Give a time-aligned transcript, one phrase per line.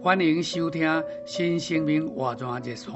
[0.00, 2.92] 欢迎收听新生命活泉热线。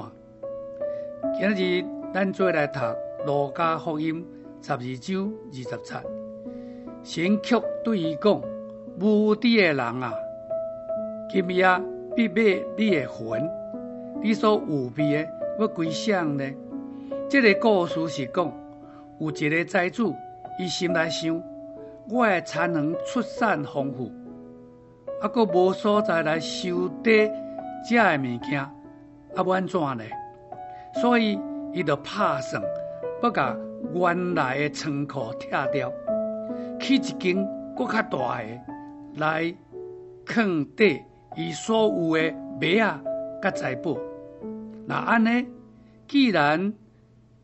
[1.37, 2.79] 今日咱做来读
[3.25, 4.25] 《路加福音》
[4.65, 5.95] 十二章二十节。
[7.03, 8.41] 神却对伊讲：
[9.01, 10.13] 无知的人啊，
[11.29, 11.67] 今夜
[12.15, 13.49] 必买你的魂，
[14.21, 15.27] 你所有备的
[15.59, 16.49] 要归谁呢？
[17.27, 18.49] 这个故事是讲，
[19.19, 20.15] 有一个财主，
[20.57, 21.43] 伊心内想，
[22.09, 24.09] 我的产能出产丰富。
[25.23, 27.31] 啊，阁无所在来收底
[27.89, 28.69] 这的物件，啊，
[29.37, 30.03] 要安怎呢？
[31.01, 31.39] 所以
[31.71, 32.61] 伊就拍算
[33.21, 33.55] 要甲
[33.93, 35.89] 原来的仓库拆掉，
[36.77, 37.37] 起一间
[37.73, 38.43] 阁较大的
[39.15, 39.55] 来
[40.25, 41.01] 藏底
[41.37, 43.01] 伊所有的马啊，
[43.41, 43.97] 甲财宝。
[44.85, 45.47] 那安尼，
[46.05, 46.73] 既然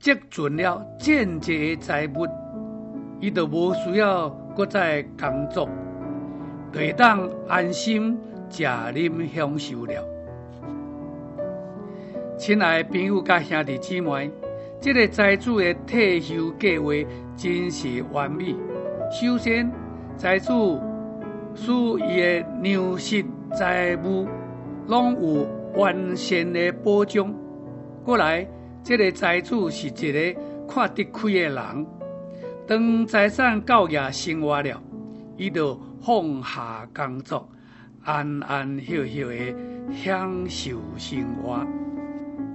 [0.01, 2.27] 积存了间接的财物，
[3.21, 5.69] 伊就无需要阁再工作。
[6.71, 8.17] 可以当安心
[8.49, 10.03] 食啉享受了。
[12.37, 14.31] 亲爱的朋友甲兄弟姊妹，
[14.79, 16.93] 这个财主的退休计划
[17.35, 18.55] 真是完美。
[19.11, 19.69] 首先，
[20.15, 20.79] 财主
[21.55, 21.71] 使
[22.07, 24.27] 伊的粮食财务
[24.87, 27.33] 拢有完善的保障。
[28.05, 28.47] 过来，
[28.83, 31.87] 这个财主是一个看得开的人，
[32.65, 34.81] 当财产够额生活了，
[35.39, 35.79] 伊就。
[36.01, 37.45] 放下工作，
[38.05, 39.55] 安安歇歇的
[39.91, 41.57] 享受生活。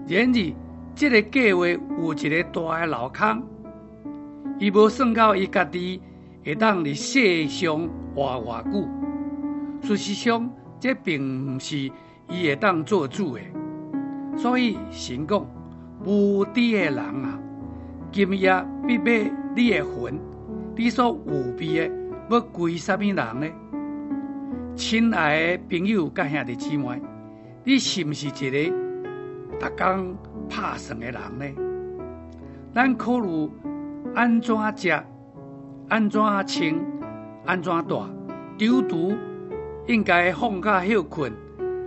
[0.08, 0.54] 然而，
[0.94, 3.42] 这个计划有一个大的漏洞，
[4.58, 6.00] 伊无算到伊家己
[6.42, 8.88] 会当伫世上活偌久。
[9.88, 11.76] 事实上，这并毋是
[12.30, 13.42] 伊会当做主的。
[14.38, 15.46] 所以神讲，
[16.02, 17.38] 无知的人啊，
[18.10, 20.18] 今夜必买你的魂，
[20.74, 22.03] 你所有备的。
[22.30, 23.46] 要归什么人呢？
[24.74, 27.00] 亲爱的朋友、甲兄弟姊妹，
[27.62, 28.74] 你是毋是一个
[29.60, 30.16] 逐工
[30.48, 31.44] 拍算的人呢？
[32.74, 33.50] 咱考虑
[34.14, 34.90] 安怎食、
[35.88, 36.74] 安怎穿、
[37.44, 38.02] 安怎住，
[38.58, 39.14] 中途
[39.86, 41.30] 应该放假休困，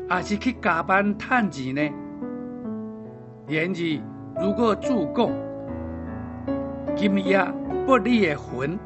[0.07, 1.81] 还是去加班赚钱呢？
[3.47, 4.01] 然而，
[4.45, 5.29] 如果主讲
[6.95, 7.43] 今夜
[7.87, 8.77] 不你的魂。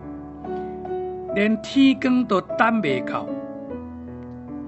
[1.34, 3.26] 连天光都等未到，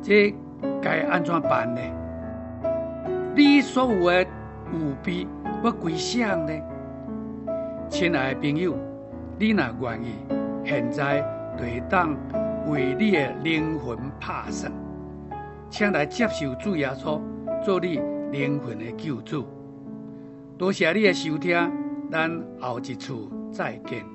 [0.01, 0.33] 这
[0.81, 1.81] 该安怎办呢？
[3.35, 5.27] 你所有的有备
[5.63, 6.51] 要归谁呢？
[7.89, 8.75] 亲爱的朋友，
[9.37, 10.15] 你若愿意，
[10.63, 11.21] 现在
[11.57, 12.15] 就当
[12.69, 14.71] 为你的灵魂拍算，
[15.69, 17.19] 请来接受主耶稣
[17.61, 17.99] 做你
[18.31, 19.45] 灵魂的救主。
[20.57, 21.69] 多谢你的收听，
[22.09, 22.31] 咱
[22.61, 23.13] 后一次
[23.51, 24.05] 再见。